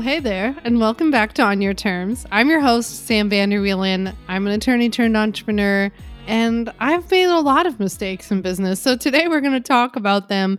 [0.00, 2.26] Hey there, and welcome back to On Your Terms.
[2.30, 4.14] I'm your host, Sam Vanderwielen.
[4.28, 5.90] I'm an attorney turned entrepreneur,
[6.26, 8.78] and I've made a lot of mistakes in business.
[8.78, 10.58] So, today we're going to talk about them.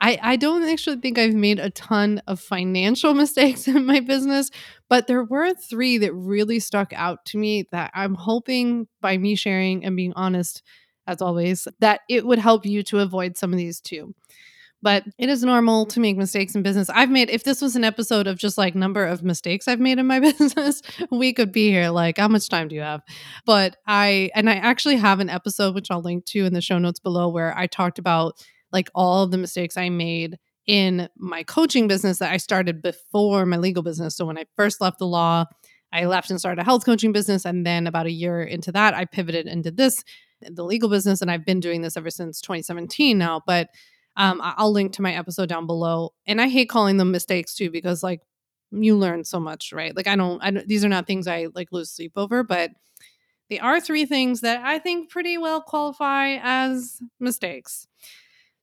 [0.00, 4.50] I, I don't actually think I've made a ton of financial mistakes in my business,
[4.88, 9.34] but there were three that really stuck out to me that I'm hoping by me
[9.34, 10.62] sharing and being honest,
[11.08, 14.14] as always, that it would help you to avoid some of these too
[14.86, 16.88] but it is normal to make mistakes in business.
[16.88, 19.98] I've made, if this was an episode of just like number of mistakes I've made
[19.98, 21.90] in my business, we could be here.
[21.90, 23.02] Like, how much time do you have?
[23.44, 26.78] But I, and I actually have an episode, which I'll link to in the show
[26.78, 28.34] notes below, where I talked about
[28.70, 33.44] like all of the mistakes I made in my coaching business that I started before
[33.44, 34.16] my legal business.
[34.16, 35.46] So when I first left the law,
[35.92, 37.44] I left and started a health coaching business.
[37.44, 40.04] And then about a year into that, I pivoted did this,
[40.42, 41.22] the legal business.
[41.22, 43.42] And I've been doing this ever since 2017 now.
[43.44, 43.66] But
[44.16, 46.12] um, I'll link to my episode down below.
[46.26, 48.20] And I hate calling them mistakes too because like
[48.70, 49.94] you learn so much, right?
[49.94, 52.70] Like I don't, I these are not things I like lose sleep over, but
[53.48, 57.86] they are three things that I think pretty well qualify as mistakes.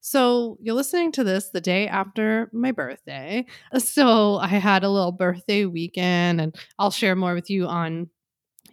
[0.06, 3.46] So you're listening to this the day after my birthday.
[3.80, 8.10] So I had a little birthday weekend, and I'll share more with you on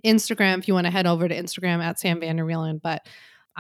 [0.05, 2.81] Instagram if you want to head over to Instagram at Sam Vanderwielen.
[2.83, 3.07] But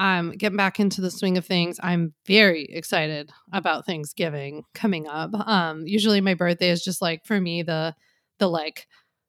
[0.01, 1.79] I'm getting back into the swing of things.
[1.83, 5.34] I'm very excited about Thanksgiving coming up.
[5.34, 7.95] Um, usually my birthday is just like for me the
[8.39, 8.87] the like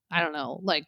[0.09, 0.86] I don't know, like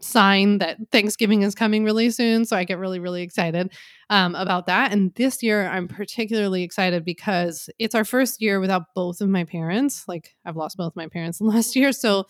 [0.00, 2.46] sign that Thanksgiving is coming really soon.
[2.46, 3.72] So I get really, really excited
[4.08, 4.92] um, about that.
[4.92, 9.44] And this year, I'm particularly excited because it's our first year without both of my
[9.44, 10.06] parents.
[10.06, 11.90] Like, I've lost both my parents last year.
[11.90, 12.26] So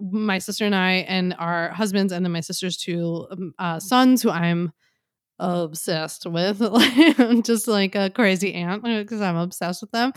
[0.00, 4.22] my sister and I, and our husbands, and then my sister's two um, uh, sons,
[4.22, 4.72] who I'm
[5.38, 6.58] obsessed with,
[7.44, 10.12] just like a crazy aunt because I'm obsessed with them.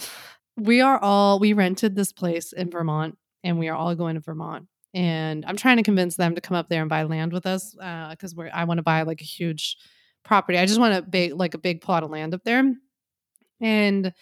[0.58, 4.22] We are all, we rented this place in Vermont and we are all going to
[4.22, 4.68] Vermont.
[4.94, 7.72] And I'm trying to convince them to come up there and buy land with us
[7.72, 9.78] because uh, I want to buy like a huge
[10.24, 10.58] property.
[10.58, 12.74] I just want a big, like a big plot of land up there.
[13.62, 14.14] And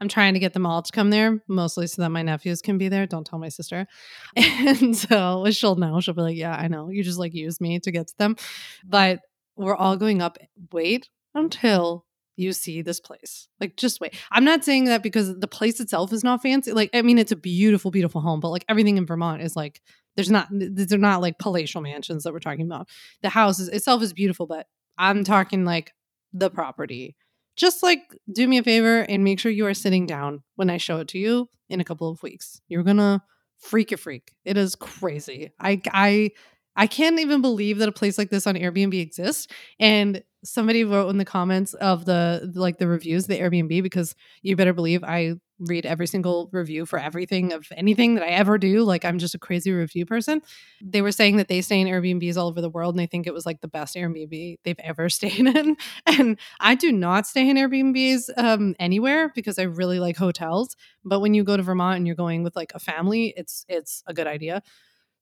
[0.00, 2.76] I'm trying to get them all to come there, mostly so that my nephews can
[2.76, 3.06] be there.
[3.06, 3.86] Don't tell my sister.
[4.36, 6.00] And so she'll know.
[6.00, 6.90] She'll be like, Yeah, I know.
[6.90, 8.36] You just like use me to get to them.
[8.84, 9.20] But
[9.56, 10.38] we're all going up.
[10.72, 12.04] Wait until
[12.36, 13.48] you see this place.
[13.60, 14.14] Like, just wait.
[14.30, 16.72] I'm not saying that because the place itself is not fancy.
[16.72, 19.80] Like, I mean, it's a beautiful, beautiful home, but like everything in Vermont is like,
[20.16, 22.88] there's not, they're not like palatial mansions that we're talking about.
[23.22, 24.66] The house is, itself is beautiful, but
[24.98, 25.92] I'm talking like
[26.32, 27.16] the property.
[27.56, 28.00] Just like
[28.30, 31.08] do me a favor and make sure you are sitting down when I show it
[31.08, 32.60] to you in a couple of weeks.
[32.68, 33.22] You're gonna
[33.58, 34.34] freak a freak.
[34.44, 35.52] It is crazy.
[35.58, 36.32] I I
[36.76, 39.48] I can't even believe that a place like this on Airbnb exists.
[39.80, 44.56] And somebody wrote in the comments of the like the reviews, the Airbnb, because you
[44.56, 48.82] better believe I read every single review for everything of anything that I ever do.
[48.82, 50.42] Like I'm just a crazy review person.
[50.82, 53.26] They were saying that they stay in Airbnbs all over the world and they think
[53.26, 55.76] it was like the best Airbnb they've ever stayed in.
[56.06, 60.76] And I do not stay in Airbnbs um, anywhere because I really like hotels.
[61.04, 64.02] But when you go to Vermont and you're going with like a family, it's it's
[64.06, 64.62] a good idea.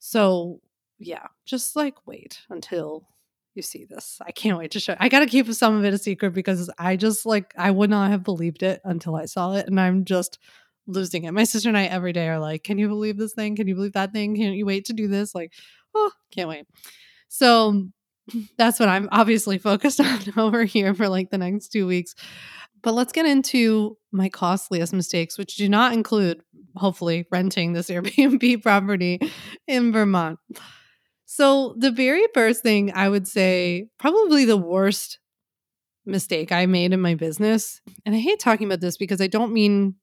[0.00, 0.60] So
[0.99, 3.06] yeah, just like wait until
[3.55, 4.19] you see this.
[4.25, 4.97] I can't wait to show.
[4.99, 7.91] I got to keep some of it a secret because I just like I would
[7.91, 10.38] not have believed it until I saw it and I'm just
[10.87, 11.33] losing it.
[11.33, 13.56] My sister and I every day are like, "Can you believe this thing?
[13.56, 14.37] Can you believe that thing?
[14.37, 15.53] Can't you wait to do this?" Like,
[15.94, 16.66] "Oh, can't wait."
[17.28, 17.88] So,
[18.59, 22.15] that's what I'm obviously focused on over here for like the next 2 weeks.
[22.83, 26.43] But let's get into my costliest mistakes, which do not include
[26.77, 29.21] hopefully renting this Airbnb property
[29.66, 30.38] in Vermont.
[31.37, 35.19] So, the very first thing I would say, probably the worst
[36.06, 39.53] mistake I made in my business, and I hate talking about this because I don't
[39.53, 39.97] mean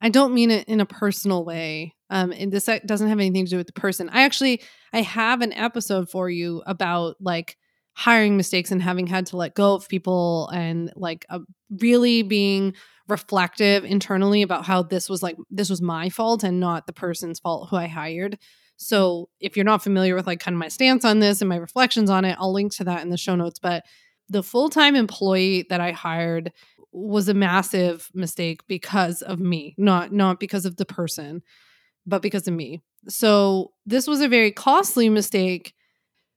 [0.00, 1.96] I don't mean it in a personal way.
[2.10, 4.08] Um, and this uh, doesn't have anything to do with the person.
[4.10, 7.56] I actually I have an episode for you about like
[7.94, 11.40] hiring mistakes and having had to let go of people and like uh,
[11.80, 12.74] really being
[13.08, 17.40] reflective internally about how this was like this was my fault and not the person's
[17.40, 18.38] fault who I hired.
[18.76, 21.56] So if you're not familiar with like kind of my stance on this and my
[21.56, 23.58] reflections on it, I'll link to that in the show notes.
[23.58, 23.84] But
[24.28, 26.52] the full time employee that I hired
[26.92, 31.42] was a massive mistake because of me, not not because of the person,
[32.06, 32.82] but because of me.
[33.08, 35.74] So this was a very costly mistake,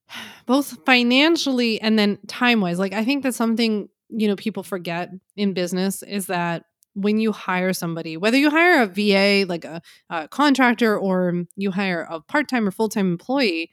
[0.45, 2.79] both financially and then time wise.
[2.79, 6.63] Like I think that's something you know people forget in business is that
[6.97, 11.69] when you hire somebody, whether you hire a VA, like a, a contractor, or you
[11.69, 13.69] hire a part time or full time employee,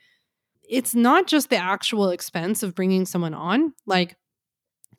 [0.69, 3.73] it's not just the actual expense of bringing someone on.
[3.87, 4.17] Like,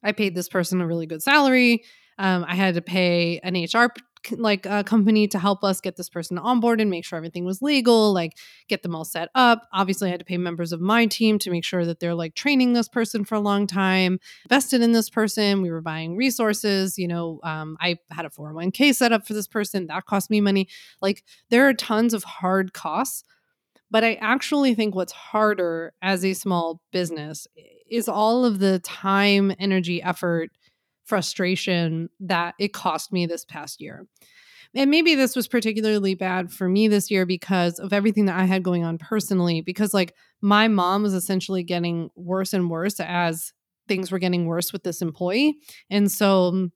[0.04, 1.84] I paid this person a really good salary.
[2.18, 3.92] Um, I had to pay an HR
[4.32, 7.46] like a company to help us get this person on board and make sure everything
[7.46, 8.38] was legal, like
[8.68, 9.68] get them all set up.
[9.74, 12.36] Obviously, I had to pay members of my team to make sure that they're like
[12.36, 15.62] training this person for a long time, invested in this person.
[15.62, 16.98] We were buying resources.
[16.98, 19.88] You know, um, I had a 401k set up for this person.
[19.88, 20.68] That cost me money.
[21.02, 23.24] Like there are tons of hard costs.
[23.92, 27.48] But I actually think what's harder as a small business
[27.90, 30.50] is all of the time, energy, effort,
[31.06, 34.06] frustration that it cost me this past year.
[34.74, 38.44] And maybe this was particularly bad for me this year because of everything that I
[38.44, 39.62] had going on personally.
[39.62, 43.54] Because, like, my mom was essentially getting worse and worse as
[43.88, 45.56] things were getting worse with this employee.
[45.90, 46.72] And so mm,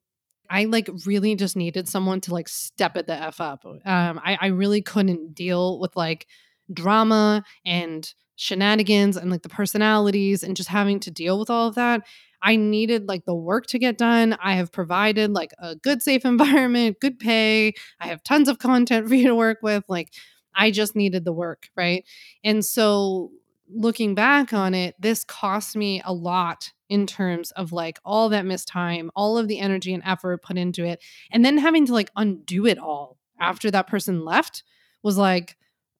[0.50, 3.66] I like really just needed someone to like step it the F up.
[3.66, 6.28] Um, I, I really couldn't deal with like
[6.72, 11.75] drama and shenanigans and like the personalities and just having to deal with all of
[11.75, 12.02] that.
[12.41, 14.38] I needed like the work to get done.
[14.41, 17.74] I have provided like a good, safe environment, good pay.
[18.00, 19.83] I have tons of content for you to work with.
[19.88, 20.13] Like,
[20.56, 21.69] I just needed the work.
[21.75, 22.06] Right.
[22.44, 23.31] And so,
[23.71, 28.45] looking back on it, this cost me a lot in terms of like all that
[28.45, 31.94] missed time, all of the energy and effort put into it, and then having to
[31.94, 34.63] like undo it all after that person left
[35.03, 35.56] was like,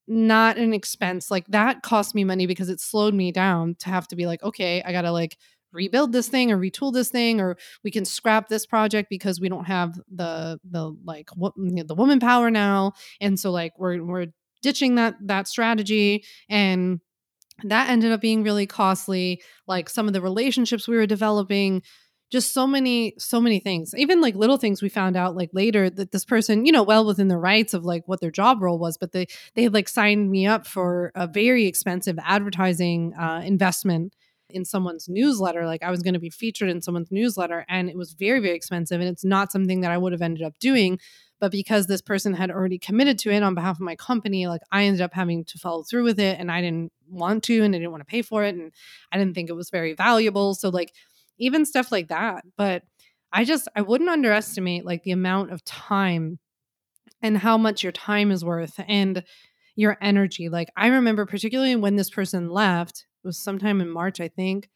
[0.09, 4.07] not an expense like that cost me money because it slowed me down to have
[4.07, 5.38] to be like okay i gotta like
[5.71, 9.50] rebuild this thing or retool this thing or we can scrap this project because we
[9.50, 12.94] don't have the the like what the woman power now.
[13.21, 14.27] And so like we're we're
[14.62, 17.00] ditching that that strategy and
[17.63, 19.42] that ended up being really costly.
[19.68, 21.83] Like some of the relationships we were developing
[22.31, 23.94] just so many so many things.
[23.98, 27.06] Even like little things we found out like later that this person you know well
[27.06, 29.89] within the rights of like what their job role was but they they had like
[29.89, 34.13] signed me up for a very expensive advertising uh, investment
[34.50, 35.66] in someone's newsletter.
[35.66, 38.56] Like I was going to be featured in someone's newsletter and it was very, very
[38.56, 39.00] expensive.
[39.00, 41.00] And it's not something that I would have ended up doing.
[41.40, 44.62] But because this person had already committed to it on behalf of my company, like
[44.72, 47.74] I ended up having to follow through with it and I didn't want to and
[47.74, 48.56] I didn't want to pay for it.
[48.56, 48.72] And
[49.12, 50.54] I didn't think it was very valuable.
[50.54, 50.92] So, like,
[51.38, 52.44] even stuff like that.
[52.57, 52.84] But
[53.31, 56.40] I just, I wouldn't underestimate like the amount of time
[57.22, 59.24] and how much your time is worth and
[59.75, 60.50] your energy.
[60.50, 64.69] Like, I remember particularly when this person left, was sometime in March, I think.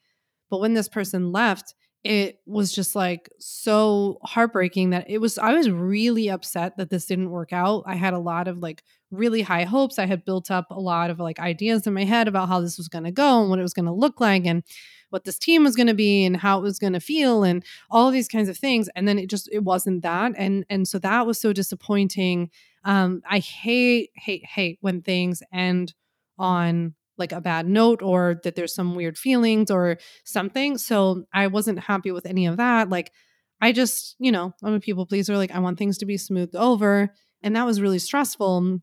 [0.50, 1.74] But when this person left,
[2.04, 7.06] it was just like so heartbreaking that it was I was really upset that this
[7.06, 7.84] didn't work out.
[7.86, 9.98] I had a lot of like really high hopes.
[9.98, 12.76] I had built up a lot of like ideas in my head about how this
[12.76, 14.62] was going to go and what it was going to look like and
[15.08, 17.64] what this team was going to be and how it was going to feel and
[17.90, 20.98] all these kinds of things and then it just it wasn't that and and so
[20.98, 22.50] that was so disappointing.
[22.84, 25.94] Um I hate hate hate when things end
[26.38, 30.78] on like a bad note or that there's some weird feelings or something.
[30.78, 32.88] So I wasn't happy with any of that.
[32.88, 33.12] Like
[33.60, 35.36] I just, you know, I'm a people pleaser.
[35.36, 37.14] Like I want things to be smoothed over.
[37.42, 38.80] And that was really stressful.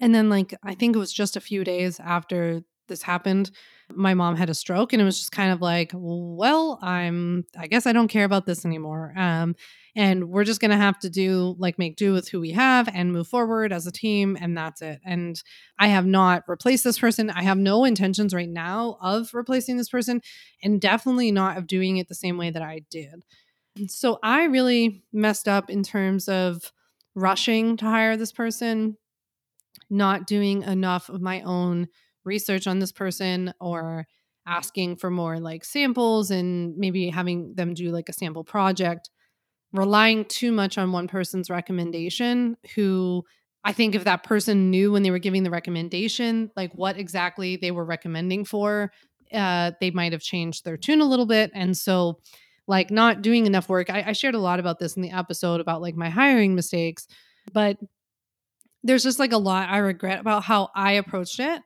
[0.00, 3.50] And then, like, I think it was just a few days after this happened,
[3.90, 7.66] my mom had a stroke and it was just kind of like, well, I'm, I
[7.66, 9.12] guess I don't care about this anymore.
[9.16, 9.54] Um,
[9.96, 12.88] and we're just going to have to do like make do with who we have
[12.92, 15.00] and move forward as a team and that's it.
[15.04, 15.40] And
[15.78, 17.30] i have not replaced this person.
[17.30, 20.20] I have no intentions right now of replacing this person
[20.62, 23.24] and definitely not of doing it the same way that i did.
[23.86, 26.72] So i really messed up in terms of
[27.14, 28.96] rushing to hire this person
[29.90, 31.88] not doing enough of my own
[32.24, 34.06] research on this person or
[34.46, 39.10] asking for more like samples and maybe having them do like a sample project
[39.74, 43.24] relying too much on one person's recommendation who
[43.64, 47.56] I think if that person knew when they were giving the recommendation, like what exactly
[47.56, 48.92] they were recommending for,
[49.32, 51.50] uh, they might have changed their tune a little bit.
[51.54, 52.20] And so,
[52.68, 53.90] like, not doing enough work.
[53.90, 57.08] I, I shared a lot about this in the episode about like my hiring mistakes,
[57.52, 57.76] but
[58.84, 61.62] there's just like a lot I regret about how I approached it.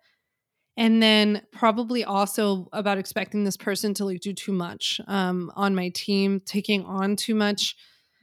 [0.77, 5.75] And then probably also about expecting this person to like do too much um, on
[5.75, 7.75] my team, taking on too much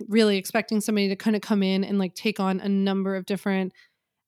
[0.08, 3.26] really expecting somebody to kind of come in and like take on a number of
[3.26, 3.74] different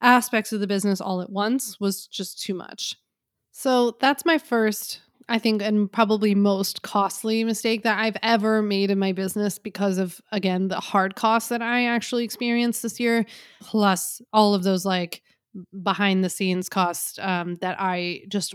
[0.00, 2.94] aspects of the business all at once was just too much.
[3.52, 8.90] So that's my first, I think, and probably most costly mistake that I've ever made
[8.90, 13.26] in my business because of, again, the hard costs that I actually experienced this year,
[13.60, 15.22] plus all of those like
[15.82, 18.54] behind the scenes costs um, that I just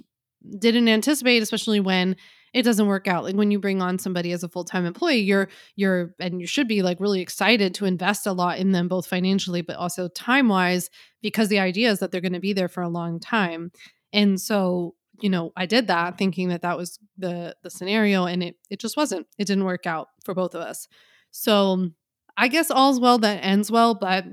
[0.58, 2.16] didn't anticipate, especially when
[2.54, 3.24] it doesn't work out.
[3.24, 6.68] Like when you bring on somebody as a full-time employee you're you're and you should
[6.68, 10.90] be like really excited to invest a lot in them both financially but also time-wise
[11.22, 13.72] because the idea is that they're going to be there for a long time.
[14.12, 18.44] And so you know i did that thinking that that was the the scenario and
[18.44, 19.28] it it just wasn't.
[19.38, 20.88] It didn't work out for both of us.
[21.32, 21.90] So
[22.38, 24.26] I guess all's well that ends well, but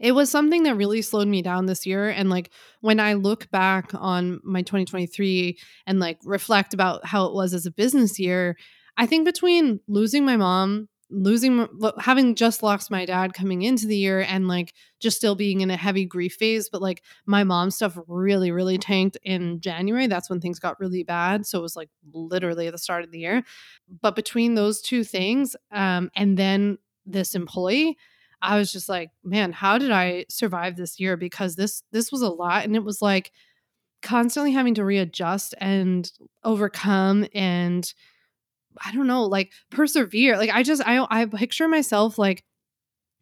[0.00, 2.08] it was something that really slowed me down this year.
[2.08, 7.34] And like when I look back on my 2023 and like reflect about how it
[7.34, 8.56] was as a business year,
[8.96, 11.68] I think between losing my mom, losing,
[12.00, 15.70] having just lost my dad coming into the year and like just still being in
[15.70, 20.06] a heavy grief phase, but like my mom stuff really, really tanked in January.
[20.06, 21.46] That's when things got really bad.
[21.46, 23.42] So it was like literally at the start of the year.
[24.00, 27.96] But between those two things, um, and then this employee,
[28.44, 31.16] I was just like, man, how did I survive this year?
[31.16, 33.32] Because this this was a lot, and it was like
[34.02, 36.10] constantly having to readjust and
[36.44, 37.92] overcome and
[38.84, 40.36] I don't know, like persevere.
[40.36, 42.44] Like I just I I picture myself like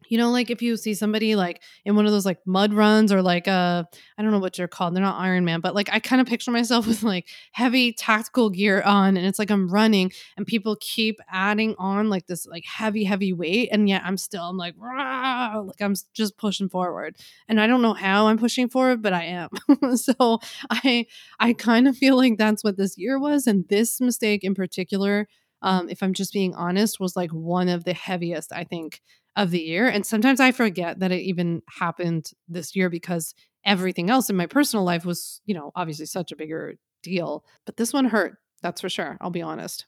[0.09, 3.11] you know, like if you see somebody like in one of those like mud runs
[3.11, 3.83] or like uh
[4.17, 4.95] I don't know what you're called.
[4.95, 8.49] They're not Iron Man, but like I kind of picture myself with like heavy tactical
[8.49, 12.65] gear on and it's like I'm running and people keep adding on like this like
[12.65, 13.69] heavy, heavy weight.
[13.71, 15.59] And yet I'm still I'm like, Rah!
[15.59, 17.17] like I'm just pushing forward.
[17.47, 19.49] And I don't know how I'm pushing forward, but I am.
[19.95, 21.05] so I
[21.39, 23.47] I kind of feel like that's what this year was.
[23.47, 25.27] And this mistake in particular,
[25.61, 29.01] um, if I'm just being honest, was like one of the heaviest, I think
[29.35, 29.87] of the year.
[29.87, 33.33] And sometimes I forget that it even happened this year because
[33.65, 37.43] everything else in my personal life was, you know, obviously such a bigger deal.
[37.65, 38.37] But this one hurt.
[38.61, 39.17] That's for sure.
[39.19, 39.85] I'll be honest.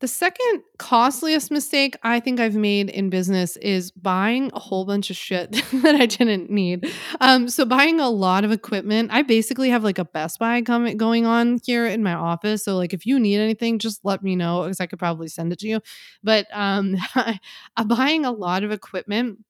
[0.00, 5.10] The second costliest mistake I think I've made in business is buying a whole bunch
[5.10, 6.90] of shit that I didn't need.
[7.20, 9.10] Um, so buying a lot of equipment.
[9.12, 12.64] I basically have like a Best Buy comment going on here in my office.
[12.64, 15.52] So like if you need anything, just let me know because I could probably send
[15.52, 15.80] it to you.
[16.22, 16.96] But um,
[17.86, 19.40] buying a lot of equipment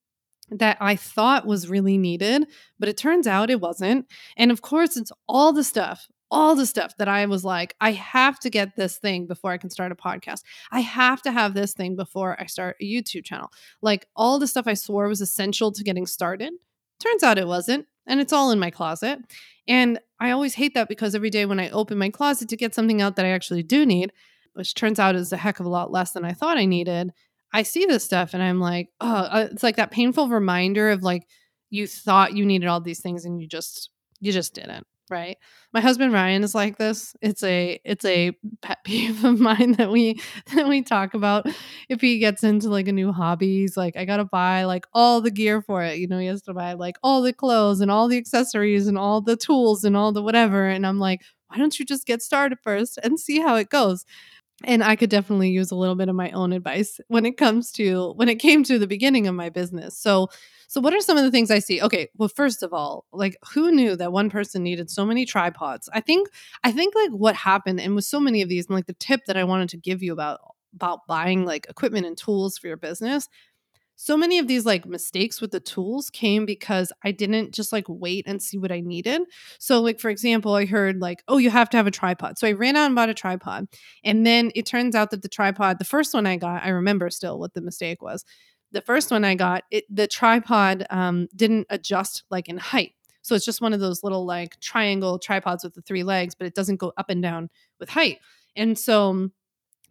[0.51, 2.49] that I thought was really needed,
[2.81, 4.07] but it turns out it wasn't.
[4.37, 7.93] And of course, it's all the stuff all the stuff that I was like, I
[7.93, 10.43] have to get this thing before I can start a podcast.
[10.71, 13.51] I have to have this thing before I start a YouTube channel.
[13.83, 16.53] Like all the stuff I swore was essential to getting started.
[17.01, 17.87] Turns out it wasn't.
[18.07, 19.21] And it's all in my closet.
[19.67, 22.75] And I always hate that because every day when I open my closet to get
[22.75, 24.13] something out that I actually do need,
[24.55, 27.13] which turns out is a heck of a lot less than I thought I needed,
[27.53, 31.03] I see this stuff and I'm like, oh, uh, it's like that painful reminder of
[31.03, 31.27] like,
[31.71, 35.37] you thought you needed all these things and you just you just didn't right?
[35.73, 37.15] My husband ryan is like this.
[37.21, 40.21] It's a it's a pet peeve of mine that we
[40.55, 41.47] that we talk about.
[41.89, 45.21] If he gets into like a new hobby he's like i gotta buy like all
[45.21, 45.99] the gear for it.
[45.99, 48.97] You know he has to buy like all the clothes and all the accessories and
[48.99, 52.23] all the tools and all the whatever and i'm like why don't you just get
[52.23, 54.05] started first and see how it goes
[54.65, 57.73] and i could definitely use a little bit of my own advice when it comes
[57.73, 60.29] to when it came to the beginning of my business so
[60.71, 61.83] so what are some of the things I see?
[61.83, 65.89] Okay, well first of all, like who knew that one person needed so many tripods?
[65.93, 66.29] I think
[66.63, 69.23] I think like what happened and with so many of these and like the tip
[69.27, 70.39] that I wanted to give you about
[70.73, 73.29] about buying like equipment and tools for your business
[74.03, 77.85] so many of these like mistakes with the tools came because I didn't just like
[77.87, 79.21] wait and see what I needed.
[79.59, 82.39] So, like, for example, I heard like, oh, you have to have a tripod.
[82.39, 83.67] So I ran out and bought a tripod.
[84.03, 87.11] And then it turns out that the tripod, the first one I got, I remember
[87.11, 88.25] still what the mistake was
[88.73, 92.93] the first one I got, it, the tripod um, didn't adjust like in height.
[93.23, 96.47] So it's just one of those little like triangle tripods with the three legs, but
[96.47, 98.19] it doesn't go up and down with height.
[98.57, 99.31] And so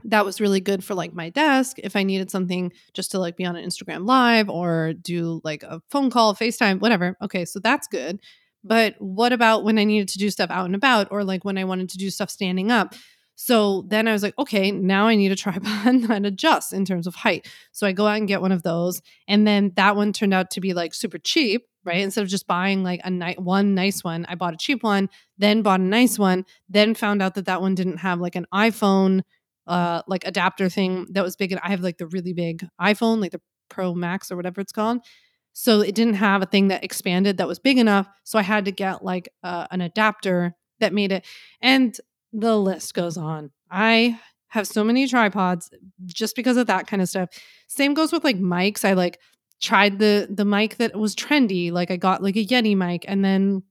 [0.05, 3.37] that was really good for like my desk if I needed something just to like
[3.37, 7.17] be on an Instagram live or do like a phone call, FaceTime, whatever.
[7.21, 8.19] Okay, so that's good.
[8.63, 11.57] But what about when I needed to do stuff out and about or like when
[11.57, 12.93] I wanted to do stuff standing up?
[13.41, 17.07] So then I was like, okay, now I need a tripod that adjusts in terms
[17.07, 17.47] of height.
[17.71, 19.01] So I go out and get one of those.
[19.29, 22.01] And then that one turned out to be like super cheap, right?
[22.01, 25.07] Instead of just buying like a ni- one nice one, I bought a cheap one,
[25.37, 28.45] then bought a nice one, then found out that that one didn't have like an
[28.53, 29.21] iPhone
[29.69, 33.21] uh like adapter thing that was big and I have like the really big iPhone,
[33.21, 34.99] like the Pro Max or whatever it's called.
[35.53, 38.07] So it didn't have a thing that expanded that was big enough.
[38.23, 41.25] So I had to get like uh, an adapter that made it.
[41.61, 41.95] And
[42.33, 43.51] the list goes on.
[43.71, 45.69] I have so many tripods
[46.05, 47.29] just because of that kind of stuff.
[47.67, 48.83] Same goes with like mics.
[48.85, 49.19] I like
[49.61, 51.71] tried the the mic that was trendy.
[51.71, 53.63] Like I got like a Yeti mic and then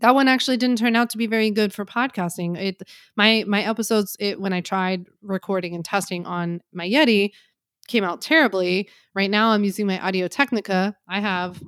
[0.00, 2.58] that one actually didn't turn out to be very good for podcasting.
[2.58, 2.82] It
[3.16, 7.30] my my episodes it when I tried recording and testing on my Yeti
[7.86, 8.88] came out terribly.
[9.14, 10.96] Right now I'm using my Audio Technica.
[11.08, 11.62] I have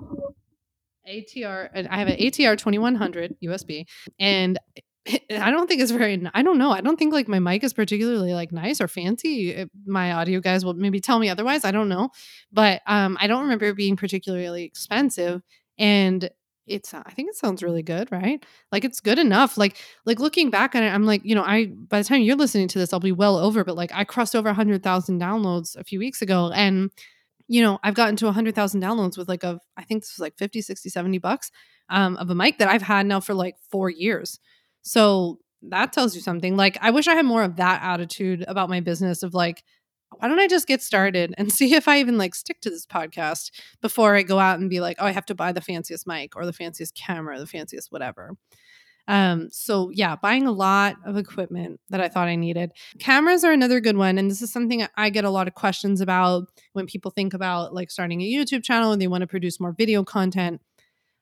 [1.09, 3.85] ATR I have an ATR 2100 USB
[4.19, 4.59] and
[5.31, 6.21] I don't think it's very.
[6.35, 6.71] I don't know.
[6.71, 9.67] I don't think like my mic is particularly like nice or fancy.
[9.87, 11.65] My audio guys will maybe tell me otherwise.
[11.65, 12.11] I don't know,
[12.53, 15.43] but um, I don't remember it being particularly expensive.
[15.79, 16.29] And
[16.67, 18.45] it's I think it sounds really good, right?
[18.73, 19.57] Like it's good enough.
[19.57, 22.37] Like like looking back on it, I'm like, you know, I by the time you're
[22.37, 25.85] listening to this, I'll be well over, but like I crossed over 100,000 downloads a
[25.85, 26.91] few weeks ago and
[27.49, 30.37] you know, I've gotten to 100,000 downloads with like a I think this was like
[30.39, 31.51] 50, 60, 70 bucks
[31.91, 34.39] um of a mic that I've had now for like 4 years.
[34.83, 36.57] So that tells you something.
[36.57, 39.63] Like I wish I had more of that attitude about my business of like
[40.19, 42.87] why don't I just get started and see if I even like stick to this
[42.87, 46.07] podcast before I go out and be like, oh, I have to buy the fanciest
[46.07, 48.37] mic or the fanciest camera, the fanciest whatever.
[49.09, 52.73] Um, so yeah, buying a lot of equipment that I thought I needed.
[52.99, 54.19] Cameras are another good one.
[54.19, 57.73] And this is something I get a lot of questions about when people think about
[57.73, 60.61] like starting a YouTube channel and they want to produce more video content.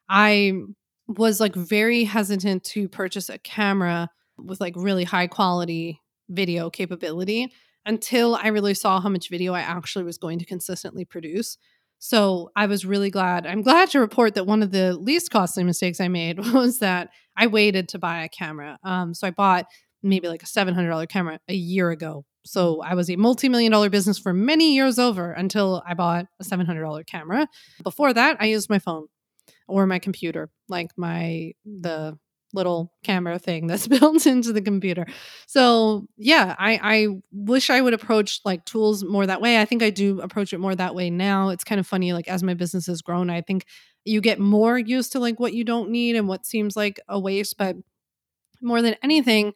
[0.08, 0.54] I
[1.06, 4.08] was like very hesitant to purchase a camera
[4.38, 7.52] with like really high quality video capability
[7.86, 11.58] until I really saw how much video I actually was going to consistently produce.
[11.98, 13.46] So I was really glad.
[13.46, 17.10] I'm glad to report that one of the least costly mistakes I made was that
[17.36, 18.78] I waited to buy a camera.
[18.84, 19.66] Um, so I bought
[20.02, 22.24] maybe like a $700 camera a year ago.
[22.44, 26.26] So I was a multi million dollar business for many years over until I bought
[26.40, 27.48] a $700 camera.
[27.82, 29.06] Before that, I used my phone
[29.66, 32.18] or my computer, like my, the
[32.54, 35.06] little camera thing that's built into the computer.
[35.46, 39.60] So yeah, I, I wish I would approach like tools more that way.
[39.60, 41.50] I think I do approach it more that way now.
[41.50, 43.66] It's kind of funny, like as my business has grown, I think
[44.04, 47.18] you get more used to like what you don't need and what seems like a
[47.18, 47.58] waste.
[47.58, 47.76] But
[48.62, 49.52] more than anything,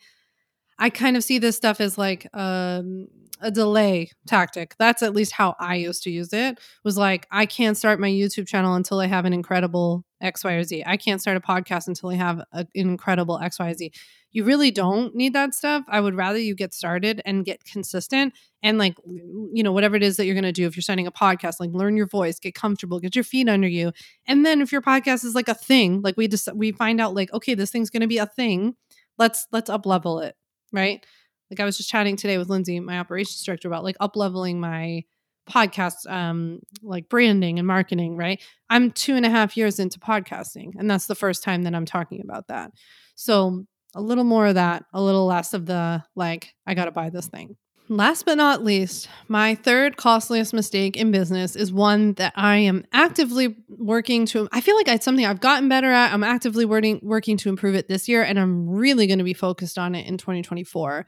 [0.78, 3.08] I kind of see this stuff as like um,
[3.40, 4.74] a delay tactic.
[4.78, 6.58] That's at least how I used to use it.
[6.84, 10.52] Was like I can't start my YouTube channel until I have an incredible X, Y,
[10.52, 10.82] or Z.
[10.86, 13.92] I can't start a podcast until I have an incredible X, Y, Z.
[14.30, 15.84] You really don't need that stuff.
[15.88, 20.02] I would rather you get started and get consistent and like you know whatever it
[20.02, 22.40] is that you're going to do if you're starting a podcast like learn your voice
[22.40, 23.92] get comfortable get your feet under you
[24.26, 27.14] and then if your podcast is like a thing like we just we find out
[27.14, 28.74] like okay this thing's going to be a thing
[29.16, 30.34] let's let's up level it
[30.72, 31.04] right?
[31.50, 34.60] Like I was just chatting today with Lindsay, my operations director, about like up leveling
[34.60, 35.04] my
[35.48, 38.40] podcast, um, like branding and marketing, right?
[38.68, 41.86] I'm two and a half years into podcasting, and that's the first time that I'm
[41.86, 42.72] talking about that.
[43.14, 46.90] So a little more of that, a little less of the like, I got to
[46.90, 47.56] buy this thing.
[47.90, 52.84] Last but not least, my third costliest mistake in business is one that I am
[52.92, 54.46] actively working to.
[54.52, 56.12] I feel like it's something I've gotten better at.
[56.12, 59.32] I'm actively working working to improve it this year, and I'm really going to be
[59.32, 61.06] focused on it in 2024,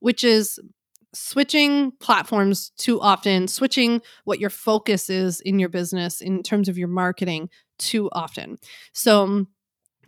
[0.00, 0.58] which is
[1.14, 6.78] switching platforms too often, switching what your focus is in your business in terms of
[6.78, 8.58] your marketing too often.
[8.92, 9.48] So um,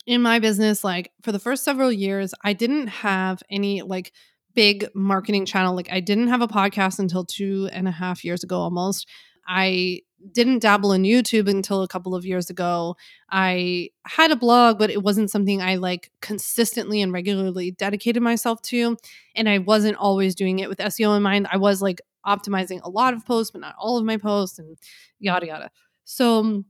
[0.07, 4.13] in my business, like for the first several years, I didn't have any like
[4.55, 5.75] big marketing channel.
[5.75, 9.09] Like I didn't have a podcast until two and a half years ago almost.
[9.47, 12.97] I didn't dabble in YouTube until a couple of years ago.
[13.31, 18.63] I had a blog, but it wasn't something I like consistently and regularly dedicated myself
[18.63, 18.97] to.
[19.35, 21.49] And I wasn't always doing it with SEO in mind.
[21.51, 24.79] I was like optimizing a lot of posts, but not all of my posts and
[25.19, 25.71] yada yada.
[26.05, 26.65] So um,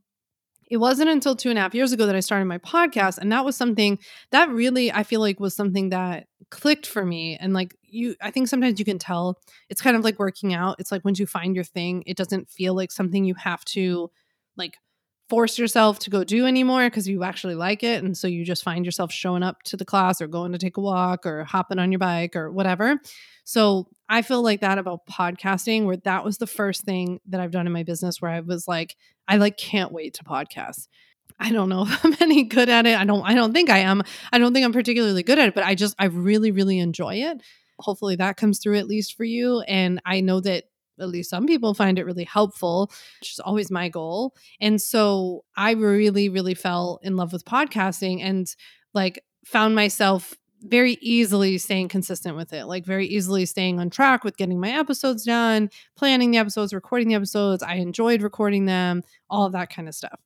[0.73, 3.19] it wasn't until two and a half years ago that I started my podcast.
[3.19, 3.99] And that was something
[4.31, 7.37] that really, I feel like, was something that clicked for me.
[7.39, 10.77] And like you, I think sometimes you can tell it's kind of like working out.
[10.79, 14.11] It's like once you find your thing, it doesn't feel like something you have to
[14.57, 14.79] like
[15.29, 18.03] force yourself to go do anymore because you actually like it.
[18.03, 20.79] And so you just find yourself showing up to the class or going to take
[20.79, 22.99] a walk or hopping on your bike or whatever.
[23.45, 27.51] So I feel like that about podcasting, where that was the first thing that I've
[27.51, 28.94] done in my business where I was like,
[29.27, 30.88] I like can't wait to podcast.
[31.40, 32.94] I don't know if I'm any good at it.
[32.94, 34.03] I don't I don't think I am.
[34.31, 37.16] I don't think I'm particularly good at it, but I just I really really enjoy
[37.16, 37.42] it.
[37.79, 40.64] Hopefully that comes through at least for you and I know that
[41.01, 44.35] at least some people find it really helpful, which is always my goal.
[44.61, 48.46] And so I really really fell in love with podcasting and
[48.92, 54.25] like found myself very easily staying consistent with it, like very easily staying on track
[54.25, 57.62] with getting my episodes done, planning the episodes, recording the episodes.
[57.62, 60.20] I enjoyed recording them, all of that kind of stuff.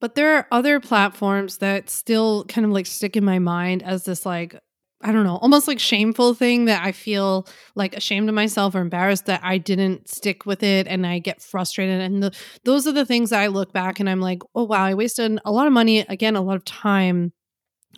[0.00, 4.04] But there are other platforms that still kind of like stick in my mind as
[4.04, 4.58] this like
[5.02, 8.80] I don't know, almost like shameful thing that I feel like ashamed of myself or
[8.80, 12.02] embarrassed that I didn't stick with it and I get frustrated.
[12.02, 14.84] And the, those are the things that I look back and I'm like, oh, wow,
[14.84, 17.32] I wasted a lot of money, again, a lot of time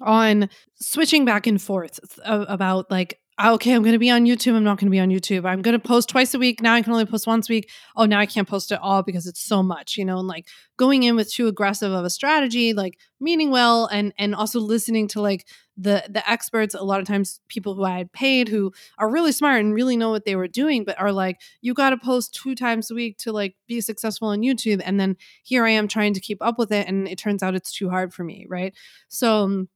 [0.00, 4.54] on switching back and forth about like okay, I'm going to be on YouTube.
[4.54, 5.46] I'm not going to be on YouTube.
[5.46, 6.60] I'm going to post twice a week.
[6.60, 7.70] Now I can only post once a week.
[7.96, 10.46] Oh, now I can't post at all because it's so much, you know, and like
[10.76, 15.08] going in with too aggressive of a strategy, like meaning well and and also listening
[15.08, 18.72] to like the the experts, a lot of times people who I had paid who
[18.98, 21.90] are really smart and really know what they were doing, but are like, you got
[21.90, 24.82] to post two times a week to like be successful on YouTube.
[24.84, 26.86] And then here I am trying to keep up with it.
[26.86, 28.46] And it turns out it's too hard for me.
[28.48, 28.74] Right.
[29.08, 29.68] So um,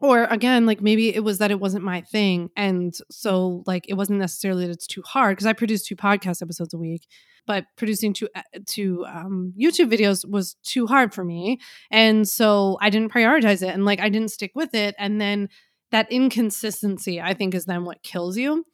[0.00, 3.94] or again like maybe it was that it wasn't my thing and so like it
[3.94, 7.06] wasn't necessarily that it's too hard because i produce two podcast episodes a week
[7.46, 11.58] but producing two uh, two um, youtube videos was too hard for me
[11.90, 15.48] and so i didn't prioritize it and like i didn't stick with it and then
[15.90, 18.64] that inconsistency i think is then what kills you.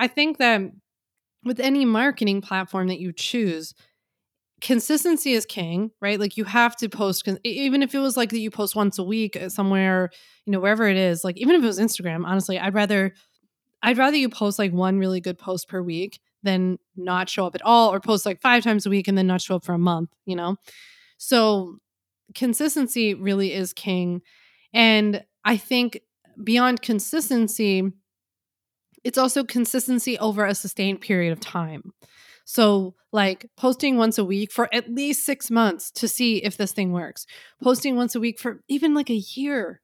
[0.00, 0.62] I think that
[1.44, 3.74] with any marketing platform that you choose
[4.60, 6.20] consistency is king, right?
[6.20, 9.02] Like you have to post, even if it was like that you post once a
[9.02, 10.10] week uh, somewhere,
[10.44, 11.24] you know, wherever it is.
[11.24, 13.14] Like even if it was Instagram, honestly, I'd rather,
[13.82, 17.54] I'd rather you post like one really good post per week than not show up
[17.54, 19.74] at all, or post like five times a week and then not show up for
[19.74, 20.10] a month.
[20.26, 20.56] You know,
[21.16, 21.78] so
[22.34, 24.22] consistency really is king,
[24.72, 26.00] and I think
[26.42, 27.92] beyond consistency,
[29.04, 31.92] it's also consistency over a sustained period of time.
[32.52, 36.72] So, like posting once a week for at least six months to see if this
[36.72, 37.24] thing works,
[37.62, 39.80] posting once a week for even like a year.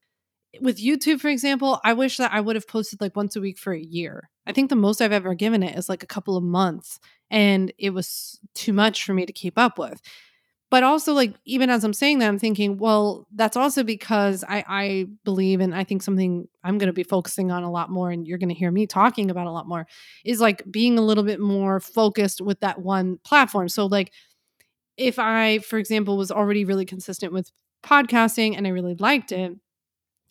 [0.60, 3.56] With YouTube, for example, I wish that I would have posted like once a week
[3.56, 4.30] for a year.
[4.48, 6.98] I think the most I've ever given it is like a couple of months,
[7.30, 10.02] and it was too much for me to keep up with
[10.76, 14.62] but also like even as i'm saying that i'm thinking well that's also because i
[14.68, 18.10] i believe and i think something i'm going to be focusing on a lot more
[18.10, 19.86] and you're going to hear me talking about a lot more
[20.22, 24.12] is like being a little bit more focused with that one platform so like
[24.98, 27.50] if i for example was already really consistent with
[27.82, 29.52] podcasting and i really liked it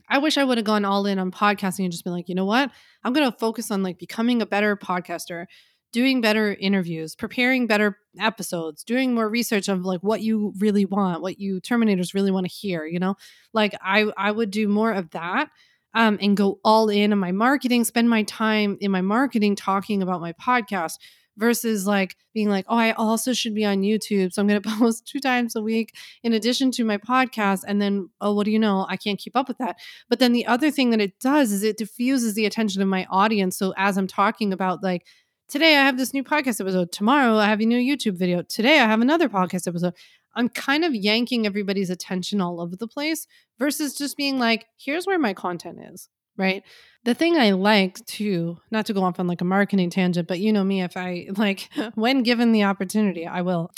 [0.08, 2.36] I wish I would have gone all in on podcasting and just been like, you
[2.36, 2.70] know what?
[3.04, 5.48] I'm going to focus on like becoming a better podcaster,
[5.96, 11.22] doing better interviews, preparing better episodes, doing more research of like what you really want,
[11.22, 13.16] what you terminators really want to hear, you know?
[13.54, 15.50] Like I I would do more of that
[15.94, 20.04] um, and go all in on my marketing, spend my time in my marketing talking
[20.04, 20.98] about my podcast
[21.38, 24.34] versus like being like, oh, I also should be on YouTube.
[24.34, 27.62] So I'm going to post two times a week in addition to my podcast.
[27.66, 28.86] And then, oh, what do you know?
[28.90, 29.78] I can't keep up with that.
[30.10, 33.08] But then the other thing that it does is it diffuses the attention of my
[33.10, 33.58] audience.
[33.58, 35.06] So as I'm talking about like,
[35.48, 36.92] Today I have this new podcast episode.
[36.92, 38.42] Tomorrow I have a new YouTube video.
[38.42, 39.94] Today I have another podcast episode.
[40.36, 43.28] I'm kind of yanking everybody's attention all over the place
[43.60, 46.64] versus just being like, here's where my content is, right?
[47.04, 50.40] The thing I like to, not to go off on like a marketing tangent, but
[50.40, 53.70] you know me, if I like, when given the opportunity, I will.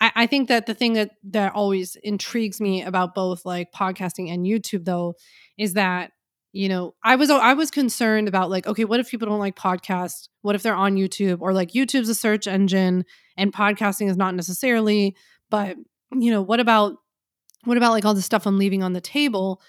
[0.00, 4.28] I, I think that the thing that that always intrigues me about both like podcasting
[4.28, 5.14] and YouTube though
[5.56, 6.10] is that
[6.52, 9.56] you know i was i was concerned about like okay what if people don't like
[9.56, 10.28] podcasts?
[10.42, 11.38] What if they're on youtube?
[11.40, 13.04] Or like youtube's a search engine
[13.36, 15.16] and podcasting is not necessarily
[15.48, 15.76] but
[16.12, 16.96] you know what about
[17.64, 19.60] what about like all the stuff i'm leaving on the table?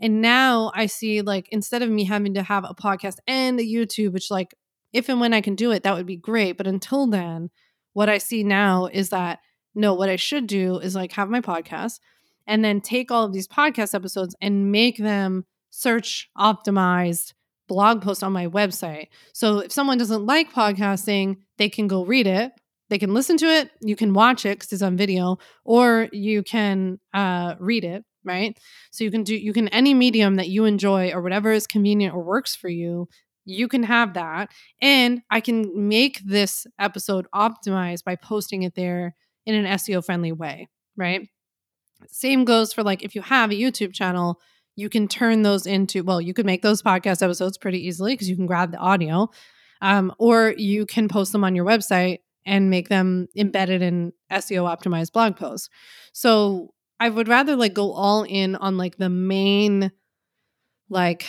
[0.00, 3.64] And now i see like instead of me having to have a podcast and a
[3.64, 4.54] youtube which like
[4.92, 6.58] if and when i can do it that would be great.
[6.58, 7.50] But until then
[7.94, 9.38] what i see now is that
[9.74, 12.00] no what i should do is like have my podcast
[12.46, 15.44] and then take all of these podcast episodes and make them
[15.76, 17.34] search optimized
[17.68, 19.08] blog post on my website.
[19.34, 22.52] So if someone doesn't like podcasting, they can go read it.
[22.88, 23.70] They can listen to it.
[23.82, 28.04] You can watch it because it's on video, or you can uh, read it.
[28.24, 28.58] Right.
[28.90, 32.14] So you can do you can any medium that you enjoy or whatever is convenient
[32.14, 33.08] or works for you.
[33.44, 39.14] You can have that, and I can make this episode optimized by posting it there
[39.44, 40.68] in an SEO friendly way.
[40.96, 41.28] Right.
[42.08, 44.40] Same goes for like if you have a YouTube channel
[44.76, 48.28] you can turn those into well you could make those podcast episodes pretty easily because
[48.28, 49.28] you can grab the audio
[49.82, 54.64] um, or you can post them on your website and make them embedded in seo
[54.64, 55.68] optimized blog posts.
[56.12, 59.90] So i would rather like go all in on like the main
[60.88, 61.26] like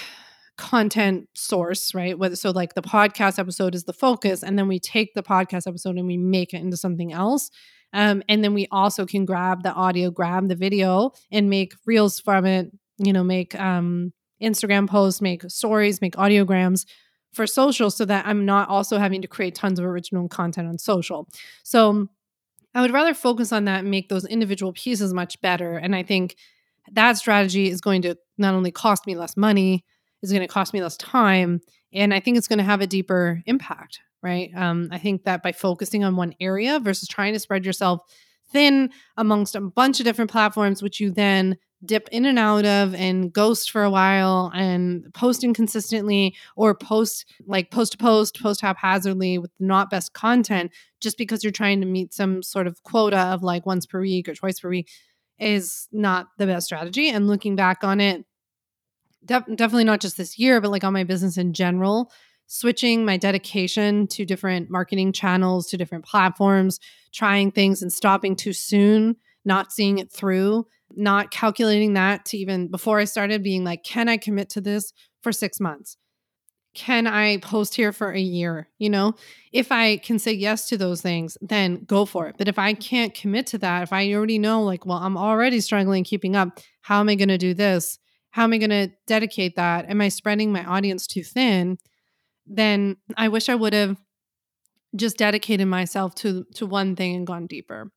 [0.58, 2.16] content source right?
[2.36, 5.98] So like the podcast episode is the focus and then we take the podcast episode
[5.98, 7.50] and we make it into something else
[7.94, 12.20] um, and then we also can grab the audio grab the video and make reels
[12.20, 16.86] from it you know, make um, Instagram posts, make stories, make audiograms
[17.34, 20.78] for social so that I'm not also having to create tons of original content on
[20.78, 21.28] social.
[21.64, 22.08] So
[22.74, 25.78] I would rather focus on that and make those individual pieces much better.
[25.78, 26.36] And I think
[26.92, 29.84] that strategy is going to not only cost me less money,
[30.22, 31.62] is going to cost me less time,
[31.94, 34.52] and I think it's going to have a deeper impact, right?
[34.56, 38.02] Um, I think that by focusing on one area versus trying to spread yourself
[38.52, 42.96] thin amongst a bunch of different platforms, which you then dip in and out of
[42.96, 48.62] and ghost for a while and post inconsistently or post like post to post, post
[48.62, 53.18] haphazardly with not best content just because you're trying to meet some sort of quota
[53.18, 54.90] of like once per week or twice per week
[55.40, 57.10] is not the best strategy.
[57.10, 58.26] And looking back on it,
[59.24, 62.12] def- definitely not just this year, but like on my business in general,
[62.48, 66.80] switching my dedication to different marketing channels, to different platforms,
[67.14, 72.68] trying things and stopping too soon, not seeing it through, not calculating that to even
[72.68, 75.98] before I started being like, can I commit to this for six months?
[76.74, 78.70] Can I post here for a year?
[78.78, 79.16] You know,
[79.52, 82.36] if I can say yes to those things, then go for it.
[82.38, 85.60] But if I can't commit to that, if I already know, like, well, I'm already
[85.60, 87.98] struggling keeping up, how am I going to do this?
[88.30, 89.90] How am I going to dedicate that?
[89.90, 91.80] Am I spreading my audience too thin?
[92.46, 93.98] Then I wish I would have
[94.96, 97.92] just dedicated myself to to one thing and gone deeper.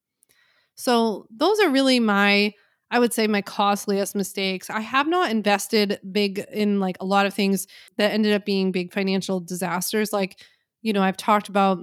[0.74, 2.54] So those are really my
[2.90, 4.68] I would say my costliest mistakes.
[4.68, 7.66] I have not invested big in like a lot of things
[7.98, 10.12] that ended up being big financial disasters.
[10.12, 10.40] Like,
[10.82, 11.78] you know, I've talked about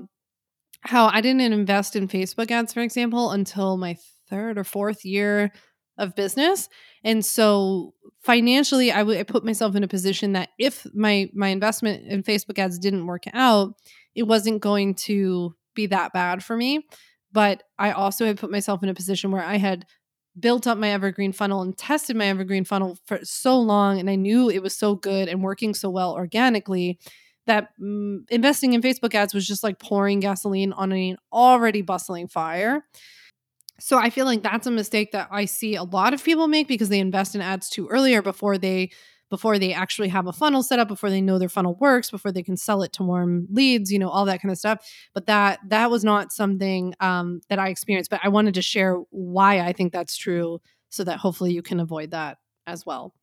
[0.82, 3.98] how I didn't invest in Facebook ads, for example, until my
[4.30, 5.52] third or fourth year
[5.98, 6.70] of business.
[7.04, 12.24] And so financially, I, put myself in a position that if my my investment in
[12.24, 13.74] Facebook ads didn't work out,
[14.16, 16.86] it wasn't going to be that bad for me.
[17.32, 19.86] But I also had put myself in a position where I had
[20.40, 24.16] built up my evergreen funnel and tested my evergreen funnel for so long and I
[24.16, 27.00] knew it was so good and working so well organically
[27.48, 32.28] that mm, investing in Facebook ads was just like pouring gasoline on an already bustling
[32.28, 32.86] fire.
[33.80, 36.68] So I feel like that's a mistake that I see a lot of people make
[36.68, 38.92] because they invest in ads too early or before they
[39.30, 42.32] before they actually have a funnel set up, before they know their funnel works, before
[42.32, 44.86] they can sell it to warm leads, you know, all that kind of stuff.
[45.14, 48.10] But that that was not something um, that I experienced.
[48.10, 50.60] But I wanted to share why I think that's true,
[50.90, 53.14] so that hopefully you can avoid that as well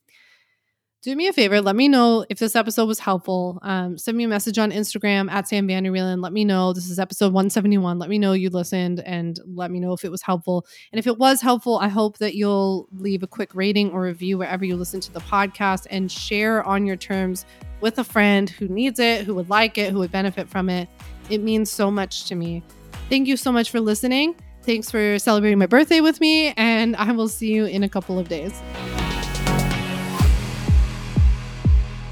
[1.05, 1.61] do me a favor.
[1.61, 3.59] Let me know if this episode was helpful.
[3.61, 6.23] Um, send me a message on Instagram at Sam Vanderwielen.
[6.23, 6.73] Let me know.
[6.73, 7.99] This is episode 171.
[7.99, 10.67] Let me know you listened and let me know if it was helpful.
[10.93, 14.39] And if it was helpful, I hope that you'll leave a quick rating or review
[14.39, 17.45] wherever you listen to the podcast and share on your terms
[17.83, 20.89] with a friend who needs it, who would like it, who would benefit from it.
[21.29, 22.63] It means so much to me.
[23.11, 24.37] Thank you so much for listening.
[24.63, 28.19] Thanks for celebrating my birthday with me, and I will see you in a couple
[28.19, 28.59] of days.